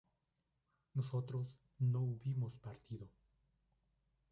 nosotros 0.95 1.59
no 1.77 2.01
hubimos 2.01 2.57
partido 2.57 3.07